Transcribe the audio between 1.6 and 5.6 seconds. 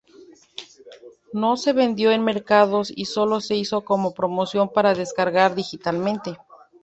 vendió en mercados y solo se hizo como promoción para descargar